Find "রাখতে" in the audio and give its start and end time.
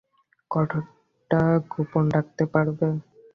2.15-2.43